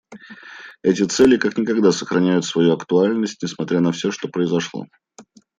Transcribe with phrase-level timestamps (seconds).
[0.81, 4.87] Эти цели как никогда сохраняют свою актуальность, несмотря на все то, что произошло.